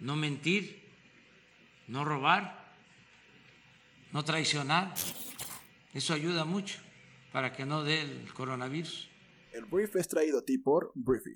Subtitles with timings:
[0.00, 0.82] no mentir,
[1.86, 2.74] no robar,
[4.12, 4.94] no traicionar.
[5.94, 6.78] Eso ayuda mucho
[7.32, 9.08] para que no dé el coronavirus.
[9.52, 11.34] El brief es traído a ti por Briefy.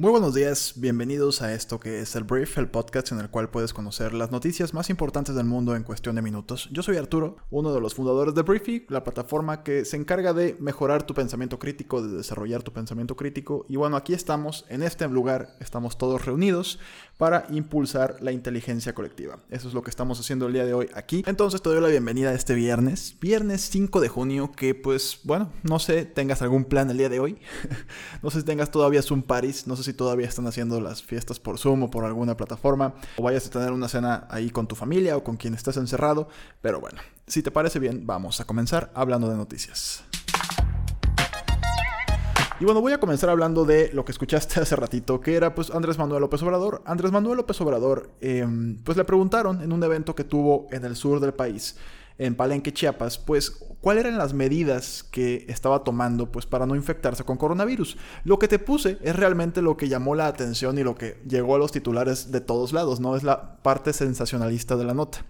[0.00, 3.50] Muy buenos días, bienvenidos a esto que es el Brief, el podcast en el cual
[3.50, 6.70] puedes conocer las noticias más importantes del mundo en cuestión de minutos.
[6.72, 10.56] Yo soy Arturo, uno de los fundadores de Briefy, la plataforma que se encarga de
[10.58, 13.66] mejorar tu pensamiento crítico, de desarrollar tu pensamiento crítico.
[13.68, 16.78] Y bueno, aquí estamos, en este lugar, estamos todos reunidos
[17.18, 19.40] para impulsar la inteligencia colectiva.
[19.50, 21.22] Eso es lo que estamos haciendo el día de hoy aquí.
[21.26, 25.52] Entonces te doy la bienvenida a este viernes, viernes 5 de junio, que pues bueno,
[25.62, 27.36] no sé, tengas algún plan el día de hoy.
[28.22, 31.40] no sé si tengas todavía Zoom Paris, no sé si todavía están haciendo las fiestas
[31.40, 34.74] por Zoom o por alguna plataforma, o vayas a tener una cena ahí con tu
[34.74, 36.28] familia o con quien estés encerrado.
[36.60, 40.04] Pero bueno, si te parece bien, vamos a comenzar hablando de noticias.
[42.60, 45.70] Y bueno, voy a comenzar hablando de lo que escuchaste hace ratito, que era pues
[45.70, 46.82] Andrés Manuel López Obrador.
[46.84, 50.94] Andrés Manuel López Obrador, em, pues le preguntaron en un evento que tuvo en el
[50.94, 51.76] sur del país,
[52.20, 57.24] en Palenque, Chiapas, pues cuáles eran las medidas que estaba tomando pues para no infectarse
[57.24, 57.96] con coronavirus.
[58.24, 61.54] Lo que te puse es realmente lo que llamó la atención y lo que llegó
[61.54, 65.24] a los titulares de todos lados, no es la parte sensacionalista de la nota.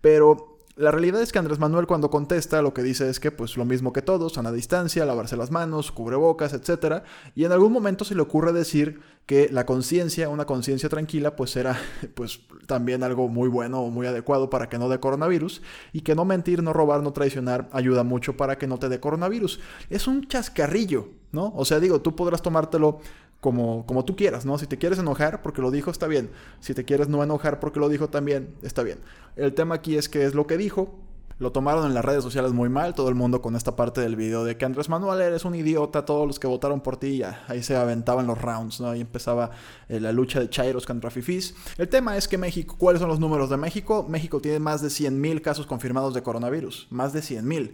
[0.00, 3.56] Pero la realidad es que Andrés Manuel cuando contesta lo que dice es que pues
[3.56, 7.02] lo mismo que todos, a distancia, lavarse las manos, cubrebocas, etc.
[7.34, 11.56] Y en algún momento se le ocurre decir que la conciencia, una conciencia tranquila, pues
[11.56, 11.76] era
[12.14, 15.62] pues también algo muy bueno o muy adecuado para que no dé coronavirus
[15.92, 19.00] y que no mentir, no robar, no traicionar ayuda mucho para que no te dé
[19.00, 19.58] coronavirus.
[19.90, 21.52] Es un chascarrillo, ¿no?
[21.56, 23.00] O sea, digo, tú podrás tomártelo
[23.40, 24.58] como, como tú quieras, ¿no?
[24.58, 26.30] Si te quieres enojar porque lo dijo, está bien.
[26.60, 28.98] Si te quieres no enojar porque lo dijo, también está bien.
[29.36, 30.98] El tema aquí es que es lo que dijo.
[31.38, 34.16] Lo tomaron en las redes sociales muy mal, todo el mundo con esta parte del
[34.16, 37.44] video de que Andrés Manuel eres un idiota, todos los que votaron por ti, ya,
[37.46, 38.88] ahí se aventaban los rounds, ¿no?
[38.88, 39.52] Ahí empezaba
[39.88, 41.54] eh, la lucha de Chairos contra Fifis.
[41.76, 44.04] El tema es que México, ¿cuáles son los números de México?
[44.08, 47.72] México tiene más de 100.000 casos confirmados de coronavirus, más de 100.000.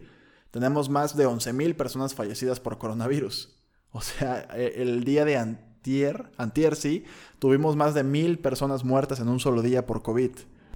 [0.50, 3.64] Tenemos más de 11.000 personas fallecidas por coronavirus.
[3.94, 7.05] O sea, e, el día de antier, antier sí,
[7.38, 10.32] tuvimos más de mil personas muertas en un solo día por COVID.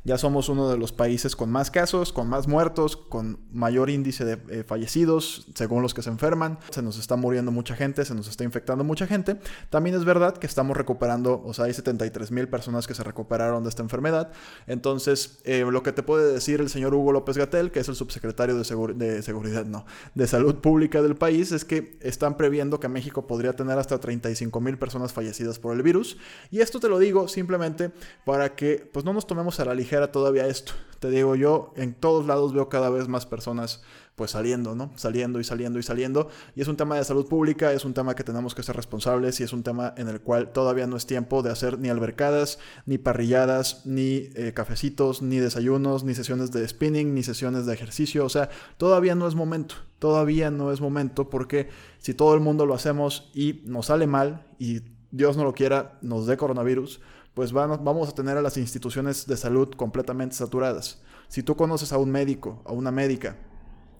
[0.08, 4.24] Ya somos uno de los países con más casos, con más muertos, con mayor índice
[4.24, 6.58] de eh, fallecidos, según los que se enferman.
[6.70, 9.36] Se nos está muriendo mucha gente, se nos está infectando mucha gente.
[9.69, 13.64] También es verdad que estamos recuperando, o sea, hay 73 mil personas que se recuperaron
[13.64, 14.32] de esta enfermedad.
[14.66, 17.94] Entonces, eh, lo que te puede decir el señor Hugo López Gatel, que es el
[17.94, 22.88] subsecretario de, de Seguridad, no, de Salud Pública del país, es que están previendo que
[22.88, 26.16] México podría tener hasta 35 mil personas fallecidas por el virus.
[26.50, 27.90] Y esto te lo digo simplemente
[28.25, 30.72] para que pues no nos tomemos a la ligera todavía esto.
[31.00, 33.82] Te digo yo, en todos lados veo cada vez más personas
[34.19, 34.91] pues saliendo, ¿no?
[34.97, 36.28] Saliendo y saliendo y saliendo.
[36.56, 39.38] Y es un tema de salud pública, es un tema que tenemos que ser responsables
[39.38, 42.58] y es un tema en el cual todavía no es tiempo de hacer ni albercadas,
[42.84, 48.25] ni parrilladas, ni eh, cafecitos, ni desayunos, ni sesiones de spinning, ni sesiones de ejercicio.
[48.25, 51.69] O sea, todavía no es momento, todavía no es momento porque
[52.00, 54.81] si todo el mundo lo hacemos y nos sale mal y
[55.12, 57.00] Dios no lo quiera, nos dé coronavirus,
[57.38, 60.99] pues vamos a tener a las instituciones de salud completamente saturadas.
[61.28, 63.37] Si tú conoces a un médico, a una médica,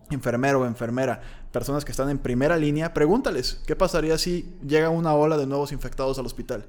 [0.09, 1.21] enfermero o enfermera,
[1.53, 5.71] personas que están en primera línea, pregúntales qué pasaría si llega una ola de nuevos
[5.71, 6.65] infectados al hospital,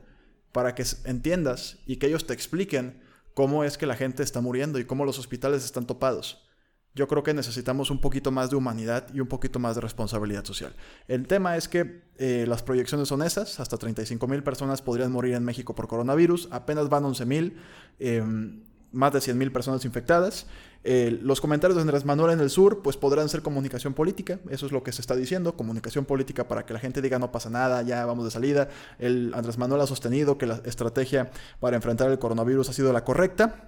[0.52, 3.02] para que entiendas y que ellos te expliquen
[3.34, 6.48] cómo es que la gente está muriendo y cómo los hospitales están topados.
[6.94, 10.44] Yo creo que necesitamos un poquito más de humanidad y un poquito más de responsabilidad
[10.44, 10.74] social.
[11.06, 15.34] El tema es que eh, las proyecciones son esas, hasta 35 mil personas podrían morir
[15.34, 17.56] en México por coronavirus, apenas van 11 mil,
[18.00, 20.46] em, más de 100 mil personas infectadas.
[20.82, 24.72] los comentarios de Andrés Manuel en el sur, pues podrán ser comunicación política, eso es
[24.72, 27.82] lo que se está diciendo, comunicación política para que la gente diga no pasa nada,
[27.82, 28.68] ya vamos de salida.
[28.98, 33.04] El Andrés Manuel ha sostenido que la estrategia para enfrentar el coronavirus ha sido la
[33.04, 33.62] correcta.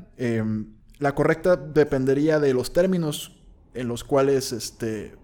[1.03, 3.37] La correcta dependería de los términos
[3.75, 5.17] en los cuales este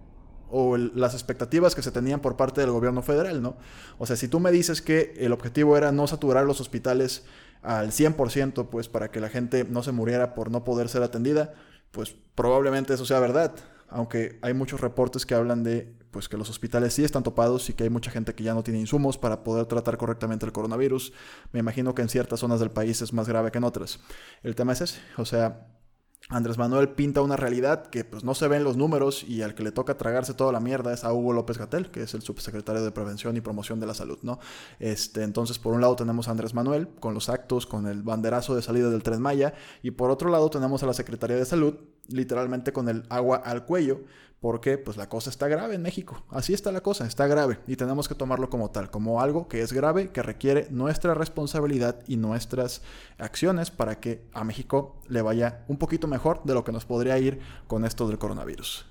[0.50, 3.56] o las expectativas que se tenían por parte del gobierno federal, ¿no?
[3.96, 7.26] O sea, si tú me dices que el objetivo era no saturar los hospitales
[7.62, 11.54] al 100%, pues para que la gente no se muriera por no poder ser atendida,
[11.92, 13.54] pues probablemente eso sea verdad,
[13.88, 17.74] aunque hay muchos reportes que hablan de pues que los hospitales sí están topados y
[17.74, 21.12] que hay mucha gente que ya no tiene insumos para poder tratar correctamente el coronavirus.
[21.52, 24.00] Me imagino que en ciertas zonas del país es más grave que en otras.
[24.42, 25.68] El tema es ese, o sea,
[26.30, 29.54] Andrés Manuel pinta una realidad que pues no se ve en los números y al
[29.54, 32.20] que le toca tragarse toda la mierda es a Hugo López Gatel, que es el
[32.20, 34.38] subsecretario de Prevención y Promoción de la Salud, ¿no?
[34.78, 38.54] Este, entonces, por un lado tenemos a Andrés Manuel con los actos, con el banderazo
[38.54, 41.76] de salida del Tren Maya, y por otro lado tenemos a la Secretaría de Salud,
[42.08, 44.00] literalmente con el agua al cuello,
[44.40, 46.22] porque pues la cosa está grave en México.
[46.30, 49.62] Así está la cosa, está grave y tenemos que tomarlo como tal, como algo que
[49.62, 52.82] es grave, que requiere nuestra responsabilidad y nuestras
[53.18, 57.18] acciones para que a México le vaya un poquito mejor de lo que nos podría
[57.18, 58.86] ir con esto del coronavirus.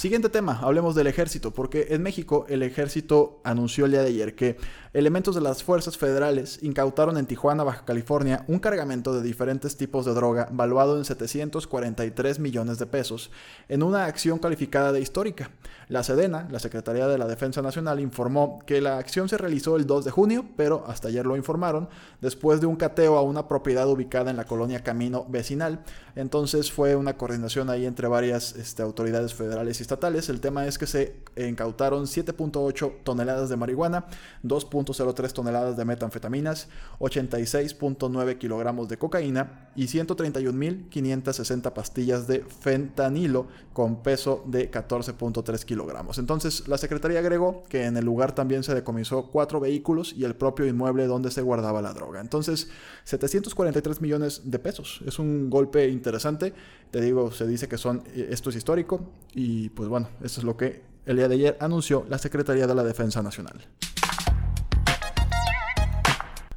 [0.00, 4.34] Siguiente tema, hablemos del ejército, porque en México el ejército anunció el día de ayer
[4.34, 4.56] que
[4.94, 10.06] elementos de las fuerzas federales incautaron en Tijuana, Baja California, un cargamento de diferentes tipos
[10.06, 13.30] de droga valuado en 743 millones de pesos
[13.68, 15.50] en una acción calificada de histórica.
[15.88, 19.86] La Sedena, la Secretaría de la Defensa Nacional, informó que la acción se realizó el
[19.86, 21.90] 2 de junio, pero hasta ayer lo informaron,
[22.22, 25.84] después de un cateo a una propiedad ubicada en la colonia Camino Vecinal.
[26.16, 30.28] Entonces fue una coordinación ahí entre varias este, autoridades federales y estatales.
[30.28, 34.06] El tema es que se incautaron 7.8 toneladas de marihuana,
[34.44, 36.68] 2.03 toneladas de metanfetaminas,
[37.00, 46.18] 86.9 kilogramos de cocaína y 131.560 pastillas de fentanilo con peso de 14.3 kilogramos.
[46.18, 50.36] Entonces, la Secretaría agregó que en el lugar también se decomisó cuatro vehículos y el
[50.36, 52.20] propio inmueble donde se guardaba la droga.
[52.20, 52.68] Entonces,
[53.04, 55.00] 743 millones de pesos.
[55.06, 56.52] Es un golpe interesante.
[56.90, 59.00] Te digo, se dice que son, eh, esto es histórico
[59.32, 62.74] y pues bueno, eso es lo que el día de ayer anunció la Secretaría de
[62.74, 63.66] la Defensa Nacional.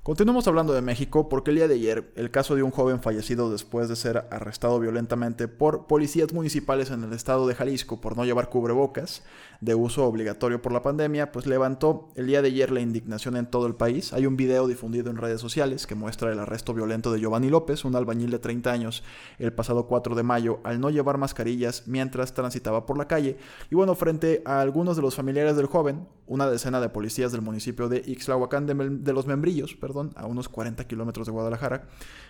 [0.03, 3.49] Continuamos hablando de México porque el día de ayer el caso de un joven fallecido
[3.49, 8.25] después de ser arrestado violentamente por policías municipales en el estado de Jalisco por no
[8.25, 9.23] llevar cubrebocas
[9.61, 13.45] de uso obligatorio por la pandemia, pues levantó el día de ayer la indignación en
[13.45, 14.11] todo el país.
[14.11, 17.85] Hay un video difundido en redes sociales que muestra el arresto violento de Giovanni López,
[17.85, 19.03] un albañil de 30 años,
[19.39, 23.37] el pasado 4 de mayo al no llevar mascarillas mientras transitaba por la calle.
[23.71, 27.41] Y bueno, frente a algunos de los familiares del joven, una decena de policías del
[27.41, 31.87] municipio de Ixtlahuacán de, los Membrillos, perdón, a unos 40 kilómetros de Guadalajara,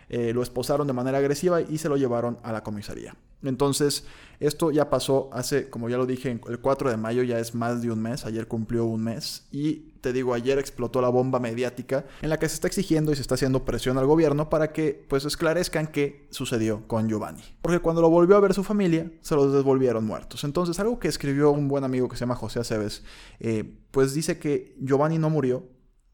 [0.10, 3.16] eh, lo esposaron de manera agresiva y se lo llevaron a la comisaría.
[3.44, 4.06] Entonces,
[4.40, 7.82] esto ya pasó hace, como ya lo dije, el 4 de mayo ya es más
[7.82, 12.06] de un mes, ayer cumplió un mes y te digo, ayer explotó la bomba mediática
[12.22, 15.06] en la que se está exigiendo y se está haciendo presión al gobierno para que
[15.08, 17.42] pues esclarezcan qué sucedió con Giovanni.
[17.62, 20.44] Porque cuando lo volvió a ver su familia, se los devolvieron muertos.
[20.44, 23.04] Entonces, algo que escribió un buen amigo que se llama José Aceves,
[23.40, 25.64] eh, pues dice que Giovanni no murió,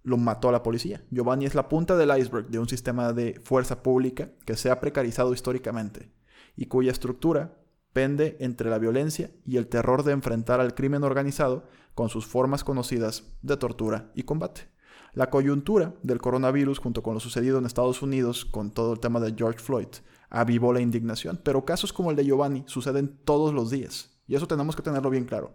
[0.03, 1.03] lo mató a la policía.
[1.11, 4.79] Giovanni es la punta del iceberg de un sistema de fuerza pública que se ha
[4.79, 6.11] precarizado históricamente
[6.55, 7.57] y cuya estructura
[7.93, 12.63] pende entre la violencia y el terror de enfrentar al crimen organizado con sus formas
[12.63, 14.69] conocidas de tortura y combate.
[15.13, 19.19] La coyuntura del coronavirus junto con lo sucedido en Estados Unidos con todo el tema
[19.19, 19.87] de George Floyd
[20.29, 24.47] avivó la indignación, pero casos como el de Giovanni suceden todos los días y eso
[24.47, 25.51] tenemos que tenerlo bien claro.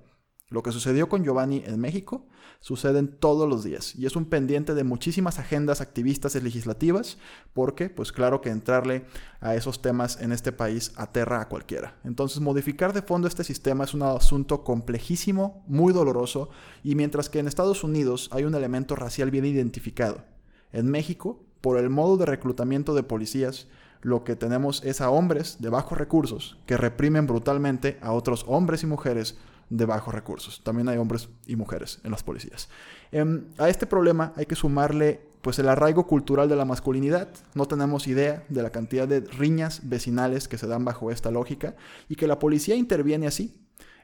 [0.51, 2.27] Lo que sucedió con Giovanni en México
[2.61, 7.17] sucede todos los días y es un pendiente de muchísimas agendas activistas y legislativas
[7.55, 9.07] porque, pues claro que entrarle
[9.41, 11.97] a esos temas en este país aterra a cualquiera.
[12.05, 16.51] Entonces, modificar de fondo este sistema es un asunto complejísimo, muy doloroso
[16.83, 20.25] y mientras que en Estados Unidos hay un elemento racial bien identificado,
[20.73, 23.67] en México, por el modo de reclutamiento de policías,
[24.03, 28.83] lo que tenemos es a hombres de bajos recursos que reprimen brutalmente a otros hombres
[28.83, 29.39] y mujeres
[29.71, 30.63] de bajos recursos.
[30.63, 32.69] También hay hombres y mujeres en las policías.
[33.13, 37.29] Em, a este problema hay que sumarle pues el arraigo cultural de la masculinidad.
[37.55, 41.77] No tenemos idea de la cantidad de riñas vecinales que se dan bajo esta lógica
[42.09, 43.55] y que la policía interviene así.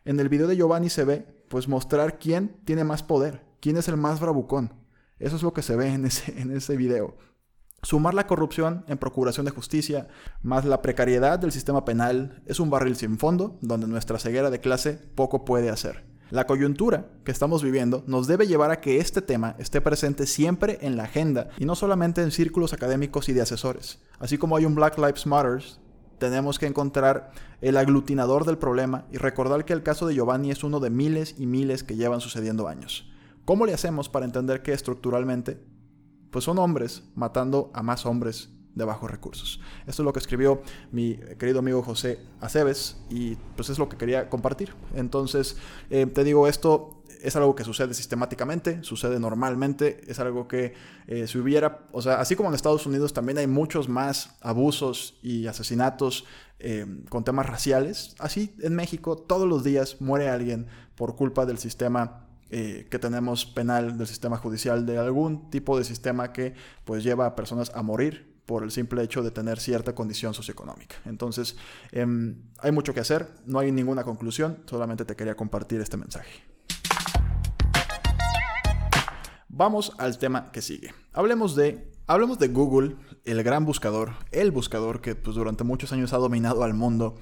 [0.04, 3.88] En el video de Giovanni se ve pues mostrar quién tiene más poder, quién es
[3.88, 4.74] el más bravucón.
[5.18, 7.16] Eso es lo que se ve en ese, en ese video.
[7.82, 10.08] Sumar la corrupción en procuración de justicia,
[10.42, 14.60] más la precariedad del sistema penal, es un barril sin fondo donde nuestra ceguera de
[14.60, 16.04] clase poco puede hacer.
[16.28, 20.78] La coyuntura que estamos viviendo nos debe llevar a que este tema esté presente siempre
[20.82, 23.98] en la agenda y no solamente en círculos académicos y de asesores.
[24.18, 25.62] Así como hay un Black Lives Matter,
[26.18, 27.32] tenemos que encontrar
[27.62, 31.34] el aglutinador del problema y recordar que el caso de Giovanni es uno de miles
[31.38, 33.10] y miles que llevan sucediendo años.
[33.46, 35.58] ¿Cómo le hacemos para entender que estructuralmente
[36.30, 39.60] pues son hombres matando a más hombres de bajos recursos.
[39.86, 43.96] Esto es lo que escribió mi querido amigo José Aceves y pues es lo que
[43.96, 44.72] quería compartir.
[44.94, 45.56] Entonces,
[45.90, 50.74] eh, te digo, esto es algo que sucede sistemáticamente, sucede normalmente, es algo que
[51.06, 55.18] eh, si hubiera, o sea, así como en Estados Unidos también hay muchos más abusos
[55.22, 56.24] y asesinatos
[56.58, 61.58] eh, con temas raciales, así en México todos los días muere alguien por culpa del
[61.58, 66.54] sistema eh, que tenemos penal del sistema judicial, de algún tipo de sistema que
[66.84, 70.96] pues lleva a personas a morir por el simple hecho de tener cierta condición socioeconómica.
[71.04, 71.56] Entonces,
[71.92, 76.42] em, hay mucho que hacer, no hay ninguna conclusión, solamente te quería compartir este mensaje.
[79.48, 80.92] Vamos al tema que sigue.
[81.12, 86.12] Hablemos de, hablemos de Google, el gran buscador, el buscador que pues, durante muchos años
[86.12, 87.14] ha dominado al mundo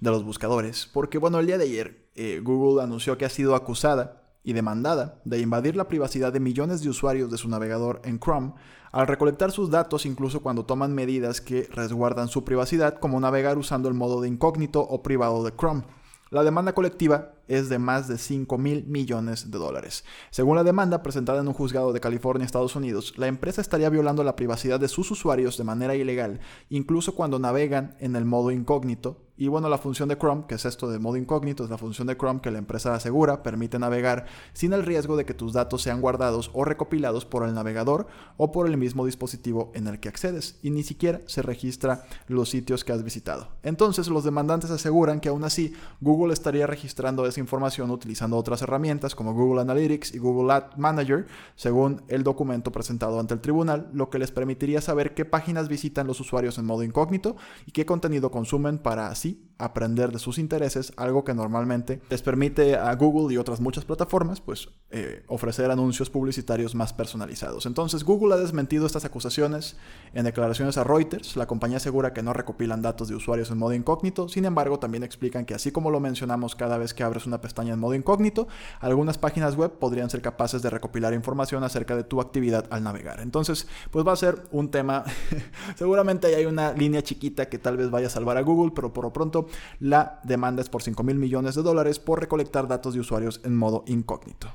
[0.00, 0.90] de los buscadores.
[0.92, 5.20] Porque bueno, el día de ayer eh, Google anunció que ha sido acusada y demandada
[5.24, 8.52] de invadir la privacidad de millones de usuarios de su navegador en Chrome
[8.92, 13.88] al recolectar sus datos incluso cuando toman medidas que resguardan su privacidad como navegar usando
[13.88, 15.82] el modo de incógnito o privado de Chrome.
[16.30, 20.04] La demanda colectiva es de más de 5 mil millones de dólares.
[20.30, 24.24] Según la demanda presentada en un juzgado de California, Estados Unidos, la empresa estaría violando
[24.24, 29.23] la privacidad de sus usuarios de manera ilegal, incluso cuando navegan en el modo incógnito
[29.36, 32.06] y bueno, la función de Chrome, que es esto de modo incógnito, es la función
[32.06, 35.82] de Chrome que la empresa asegura permite navegar sin el riesgo de que tus datos
[35.82, 40.08] sean guardados o recopilados por el navegador o por el mismo dispositivo en el que
[40.08, 43.48] accedes, y ni siquiera se registra los sitios que has visitado.
[43.64, 49.16] Entonces, los demandantes aseguran que aún así Google estaría registrando esa información utilizando otras herramientas
[49.16, 51.26] como Google Analytics y Google Ad Manager,
[51.56, 56.06] según el documento presentado ante el tribunal, lo que les permitiría saber qué páginas visitan
[56.06, 57.36] los usuarios en modo incógnito
[57.66, 59.38] y qué contenido consumen para Merci.
[59.58, 64.40] Aprender de sus intereses, algo que normalmente les permite a Google y otras muchas plataformas
[64.40, 67.66] pues eh, ofrecer anuncios publicitarios más personalizados.
[67.66, 69.76] Entonces Google ha desmentido estas acusaciones
[70.12, 71.36] en declaraciones a Reuters.
[71.36, 75.04] La compañía asegura que no recopilan datos de usuarios en modo incógnito, sin embargo también
[75.04, 78.48] explican que así como lo mencionamos cada vez que abres una pestaña en modo incógnito,
[78.80, 83.20] algunas páginas web podrían ser capaces de recopilar información acerca de tu actividad al navegar.
[83.20, 85.04] Entonces pues va a ser un tema,
[85.76, 89.12] seguramente hay una línea chiquita que tal vez vaya a salvar a Google, pero por
[89.12, 89.43] pronto
[89.80, 93.56] la demanda es por 5 mil millones de dólares por recolectar datos de usuarios en
[93.56, 94.48] modo incógnito.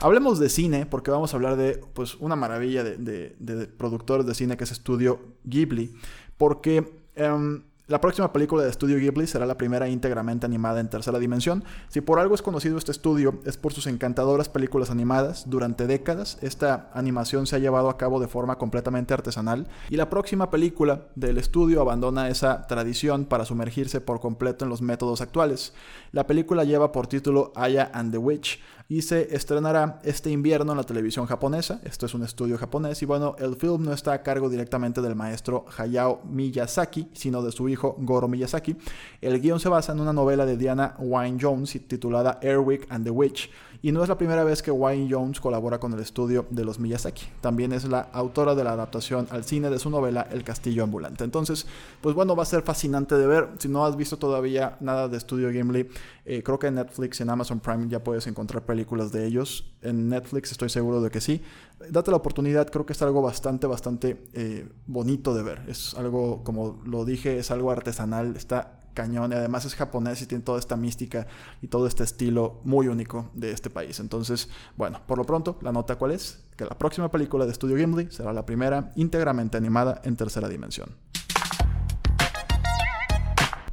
[0.00, 4.56] Hablemos de cine, porque vamos a hablar de pues, una maravilla de, productores de cine
[4.56, 5.92] que es Estudio Ghibli,
[6.36, 11.18] porque em, la próxima película de estudio Ghibli será la primera íntegramente animada en tercera
[11.18, 11.64] dimensión.
[11.88, 15.48] Si por algo es conocido este estudio es por sus encantadoras películas animadas.
[15.48, 20.10] Durante décadas esta animación se ha llevado a cabo de forma completamente artesanal y la
[20.10, 25.72] próxima película del estudio abandona esa tradición para sumergirse por completo en los métodos actuales.
[26.12, 30.78] La película lleva por título Aya and the Witch, y se estrenará este invierno en
[30.78, 31.80] la televisión japonesa.
[31.84, 35.14] Esto es un estudio japonés y bueno, el film no está a cargo directamente del
[35.14, 38.76] maestro Hayao Miyazaki, sino de su hijo Goro Miyazaki.
[39.20, 43.10] El guion se basa en una novela de Diana Wynne Jones titulada Airwick and the
[43.10, 46.64] Witch, y no es la primera vez que Wayne Jones colabora con el estudio de
[46.64, 47.26] los Miyazaki.
[47.40, 51.22] También es la autora de la adaptación al cine de su novela El Castillo Ambulante.
[51.22, 51.64] Entonces,
[52.00, 53.50] pues bueno, va a ser fascinante de ver.
[53.58, 55.88] Si no has visto todavía nada de Estudio Gimli,
[56.24, 59.72] eh, creo que en Netflix y en Amazon Prime ya puedes encontrar películas de ellos.
[59.82, 61.42] En Netflix estoy seguro de que sí.
[61.90, 65.62] Date la oportunidad, creo que es algo bastante, bastante eh, bonito de ver.
[65.68, 68.36] Es algo, como lo dije, es algo artesanal.
[68.36, 71.28] Está cañón y además es japonés y tiene toda esta mística
[71.62, 74.00] y todo este estilo muy único de este país.
[74.00, 77.76] Entonces, bueno, por lo pronto, la nota cuál es, que la próxima película de Studio
[77.76, 80.96] Gimli será la primera íntegramente animada en tercera dimensión.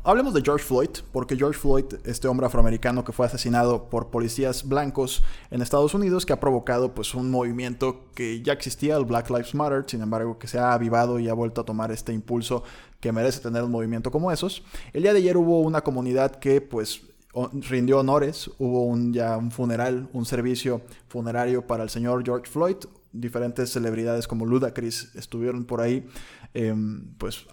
[0.08, 4.64] Hablemos de George Floyd, porque George Floyd, este hombre afroamericano que fue asesinado por policías
[4.68, 9.32] blancos en Estados Unidos, que ha provocado pues un movimiento que ya existía, el Black
[9.32, 12.62] Lives Matter, sin embargo que se ha avivado y ha vuelto a tomar este impulso
[13.00, 14.62] que merece tener un movimiento como esos.
[14.94, 17.02] El día de ayer hubo una comunidad que pues
[17.68, 22.78] rindió honores, hubo un, ya un funeral, un servicio funerario para el señor George Floyd,
[23.12, 26.08] diferentes celebridades como Ludacris estuvieron por ahí,
[26.54, 27.48] em, pues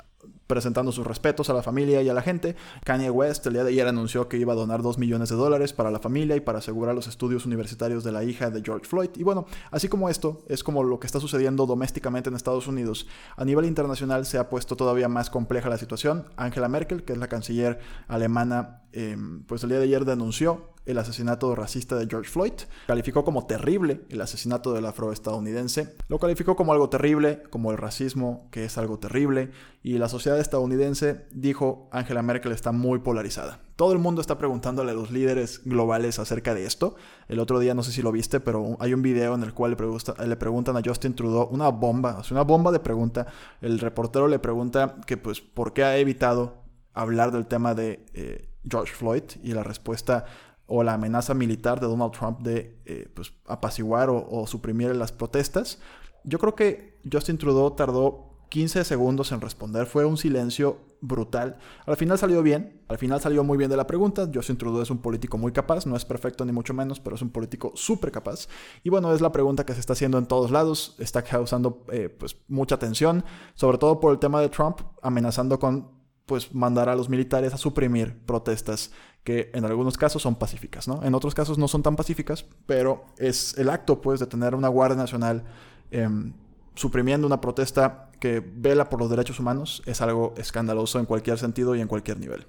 [0.47, 2.57] presentando sus respetos a la familia y a la gente.
[2.85, 5.73] Kanye West el día de ayer anunció que iba a donar 2 millones de dólares
[5.73, 9.11] para la familia y para asegurar los estudios universitarios de la hija de George Floyd.
[9.17, 13.07] Y bueno, así como esto, es como lo que está sucediendo domésticamente en Estados Unidos.
[13.37, 16.27] A nivel internacional se ha puesto todavía más compleja la situación.
[16.37, 20.99] Angela Merkel, que es la canciller alemana, em, pues el día de ayer denunció el
[20.99, 22.53] asesinato racista de George Floyd,
[22.87, 28.49] calificó como terrible el asesinato del afroestadounidense, lo calificó como algo terrible, como el racismo,
[28.51, 29.51] que es algo terrible,
[29.83, 33.61] y la sociedad estadounidense, dijo Angela Merkel, está muy polarizada.
[33.77, 36.95] Todo el mundo está preguntándole a los líderes globales acerca de esto.
[37.27, 39.77] El otro día, no sé si lo viste, pero hay un video en el cual
[40.25, 43.27] le, preguntan a Justin Trudeau una bomba, o una bomba de pregunta.
[43.61, 46.63] El reportero le pregunta que, pues, ¿por qué ha evitado
[46.93, 49.25] hablar del tema de eh, George Floyd?
[49.43, 50.27] Y la respuesta
[50.75, 55.79] o la amenaza militar de Donald Trump de eh, pues, apaciguar o, suprimir las protestas.
[56.25, 59.85] Yo creo que Justin Trudeau tardó 15 segundos en responder.
[59.85, 61.59] Fue un silencio brutal.
[61.85, 64.31] Al final salió bien, al final salió muy bien de la pregunta.
[64.33, 67.23] Justin Trudeau es un político muy capaz, no es perfecto ni mucho menos, pero es
[67.23, 68.49] un político súper capaz.
[68.83, 72.09] Y bueno, es la pregunta que se está haciendo en todos lados, está causando eh,
[72.09, 76.95] pues mucha tensión, sobre todo por el tema de Trump amenazando con pues mandar a
[76.95, 78.93] los militares a suprimir protestas
[79.25, 81.05] que en algunos casos son pacíficas, ¿no?
[81.05, 84.69] En otros casos no son tan pacíficas, pero es el acto pues de tener una
[84.69, 85.45] Guardia Nacional
[85.91, 86.33] em,
[86.75, 91.75] suprimiendo una protesta que vela por los derechos humanos es algo escandaloso en cualquier sentido
[91.75, 92.47] y en cualquier nivel.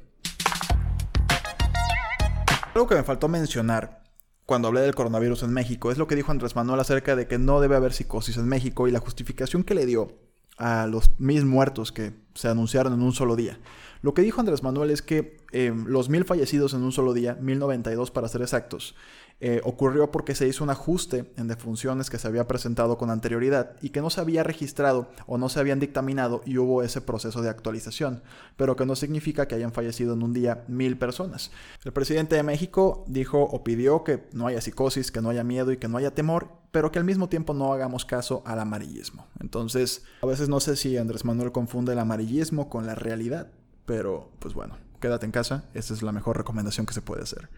[2.73, 4.01] Algo que me faltó mencionar
[4.45, 7.37] cuando hablé del coronavirus en México es lo que dijo Andrés Manuel acerca de que
[7.37, 10.11] no debe haber psicosis en México y la justificación que le dio
[10.57, 13.59] a los mil muertos que se anunciaron en un solo día.
[14.03, 17.35] Lo que dijo Andrés Manuel es que eh, los mil fallecidos en un solo día,
[17.39, 18.95] 1092 para ser exactos,
[19.39, 23.77] eh, ocurrió porque se hizo un ajuste en defunciones que se había presentado con anterioridad
[23.81, 27.41] y que no se había registrado o no se habían dictaminado y hubo ese proceso
[27.41, 28.23] de actualización,
[28.57, 31.51] pero que no significa que hayan fallecido en un día mil personas.
[31.85, 35.71] El presidente de México dijo o pidió que no haya psicosis, que no haya miedo
[35.71, 39.27] y que no haya temor, pero que al mismo tiempo no hagamos caso al amarillismo.
[39.39, 43.47] Entonces, a veces no sé si Andrés Manuel confunde el amarillismo con la realidad,
[43.85, 47.49] pero pues bueno, quédate en casa, esa es la mejor recomendación que se puede hacer.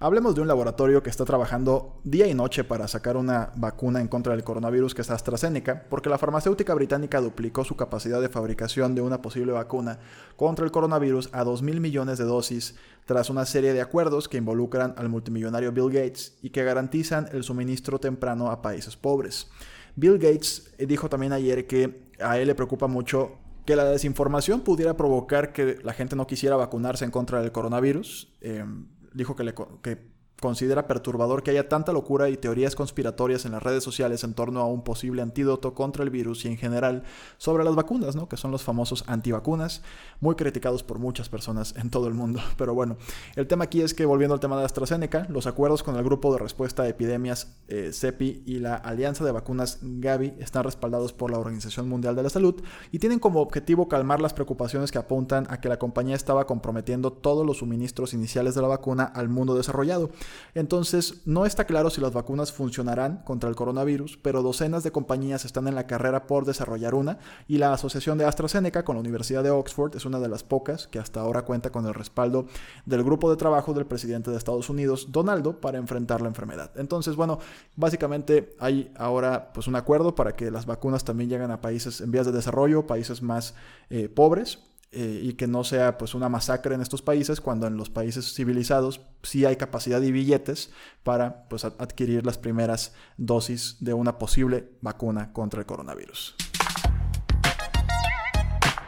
[0.00, 4.06] Hablemos de un laboratorio que está trabajando día y noche para sacar una vacuna en
[4.06, 8.94] contra del coronavirus que es AstraZeneca, porque la farmacéutica británica duplicó su capacidad de fabricación
[8.94, 9.98] de una posible vacuna
[10.36, 12.76] contra el coronavirus a 2 mil millones de dosis
[13.06, 17.42] tras una serie de acuerdos que involucran al multimillonario Bill Gates y que garantizan el
[17.42, 19.48] suministro temprano a países pobres.
[19.98, 23.32] Bill Gates dijo también ayer que a él le preocupa mucho
[23.66, 28.32] que la desinformación pudiera provocar que la gente no quisiera vacunarse en contra del coronavirus.
[28.40, 29.98] Em, dijo que, le, que
[30.40, 34.60] considera perturbador que haya tanta locura y teorías conspiratorias en las redes sociales en torno
[34.60, 37.02] a un posible antídoto contra el virus y en general
[37.38, 38.28] sobre las vacunas, ¿no?
[38.28, 39.82] que son los famosos antivacunas,
[40.20, 42.40] muy criticados por muchas personas en todo el mundo.
[42.56, 42.96] Pero bueno,
[43.34, 46.32] el tema aquí es que volviendo al tema de AstraZeneca, los acuerdos con el Grupo
[46.32, 51.30] de Respuesta a Epidemias eh, CEPI y la Alianza de Vacunas Gavi están respaldados por
[51.30, 55.46] la Organización Mundial de la Salud y tienen como objetivo calmar las preocupaciones que apuntan
[55.50, 59.56] a que la compañía estaba comprometiendo todos los suministros iniciales de la vacuna al mundo
[59.56, 60.10] desarrollado.
[60.54, 65.44] Entonces, no está claro si las vacunas funcionarán contra el coronavirus, pero docenas de compañías
[65.44, 69.42] están en la carrera por desarrollar una y la asociación de AstraZeneca con la Universidad
[69.42, 72.46] de Oxford es una de las pocas que hasta ahora cuenta con el respaldo
[72.86, 76.70] del grupo de trabajo del presidente de Estados Unidos, Donaldo, para enfrentar la enfermedad.
[76.76, 77.38] Entonces, bueno,
[77.76, 82.10] básicamente hay ahora pues un acuerdo para que las vacunas también lleguen a países en
[82.10, 83.54] vías de desarrollo, países más
[83.90, 87.76] eh, pobres, eh, y que no sea pues una masacre en estos países cuando en
[87.76, 90.70] los países civilizados sí hay capacidad y billetes
[91.02, 96.36] para pues adquirir las primeras dosis de una posible vacuna contra el coronavirus.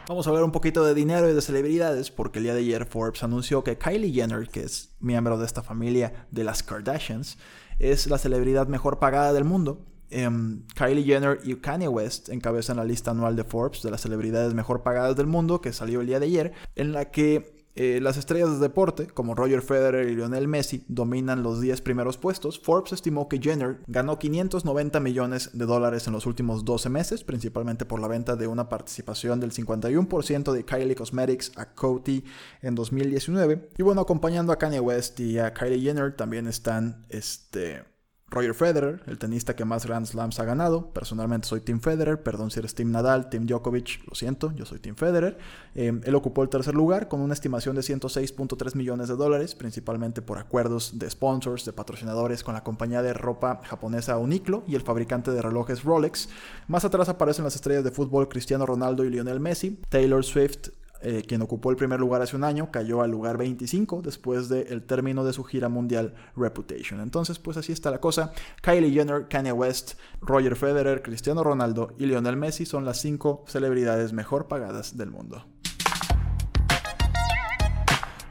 [0.07, 2.85] Vamos a hablar un poquito de dinero y de celebridades porque el día de ayer
[2.87, 7.37] Forbes anunció que Kylie Jenner, que es miembro de esta familia de las Kardashians,
[7.77, 12.83] es la celebridad mejor pagada del mundo Em, Kylie Jenner y Kanye West encabezan la
[12.83, 16.19] lista anual de Forbes de las celebridades mejor pagadas del mundo que salió el día
[16.19, 20.49] de ayer, en la que eh, las estrellas de deporte, como Roger Federer y Lionel
[20.49, 22.59] Messi, dominan los 10 primeros puestos.
[22.59, 27.85] Forbes estimó que Jenner ganó 590 millones de dólares en los últimos 12 meses, principalmente
[27.85, 32.25] por la venta de una participación del 51% de Kylie Cosmetics a Coty
[32.61, 33.69] en 2019.
[33.77, 37.85] Y bueno, acompañando a Kanye West y a Kylie Jenner también están este,
[38.31, 40.91] Roger Federer, el tenista que más Grand Slams ha ganado.
[40.93, 44.79] Personalmente soy Team Federer, perdón si eres Team Nadal, Team Djokovic, lo siento, yo soy
[44.79, 45.37] Team Federer.
[45.75, 50.21] Eh, él ocupó el tercer lugar con una estimación de 106.3 millones de dólares, principalmente
[50.21, 54.81] por acuerdos de sponsors, de patrocinadores con la compañía de ropa japonesa Uniqlo y el
[54.81, 56.29] fabricante de relojes Rolex.
[56.69, 60.69] Más atrás aparecen las estrellas de fútbol Cristiano Ronaldo y Lionel Messi, Taylor Swift,
[61.03, 64.83] eh, quien ocupó el primer lugar hace un año, cayó al lugar 25 después del
[64.83, 66.99] término de su gira mundial Reputation.
[67.01, 68.33] Entonces, pues así está la cosa.
[68.61, 74.13] Kylie Jenner, Kanye West, Roger Federer, Cristiano Ronaldo y Lionel Messi son las cinco celebridades
[74.13, 75.45] mejor pagadas del mundo.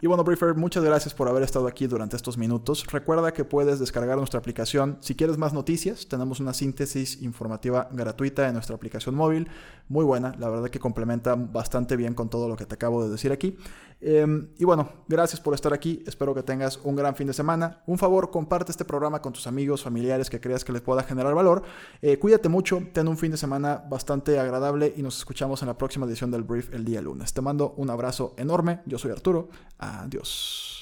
[0.03, 2.87] Y bueno, Briefer, muchas gracias por haber estado aquí durante estos minutos.
[2.87, 4.97] Recuerda que puedes descargar nuestra aplicación.
[5.01, 9.49] Si quieres más noticias, tenemos una síntesis informativa gratuita en nuestra aplicación móvil.
[9.89, 13.11] Muy buena, la verdad que complementa bastante bien con todo lo que te acabo de
[13.11, 13.59] decir aquí.
[14.01, 16.03] Em, y bueno, gracias por estar aquí.
[16.07, 17.83] Espero que tengas un gran fin de semana.
[17.87, 21.35] Un favor, comparte este programa con tus amigos, familiares que creas que les pueda generar
[21.35, 21.63] valor.
[22.01, 25.77] Eh, cuídate mucho, ten un fin de semana bastante agradable y nos escuchamos en la
[25.77, 27.35] próxima edición del Brief el día lunes.
[27.35, 28.81] Te mando un abrazo enorme.
[28.87, 29.51] Yo soy Arturo.
[29.99, 30.80] Adiós.